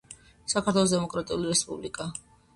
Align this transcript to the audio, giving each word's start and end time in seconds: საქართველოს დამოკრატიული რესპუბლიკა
საქართველოს 0.53 0.95
დამოკრატიული 0.95 1.53
რესპუბლიკა 1.53 2.11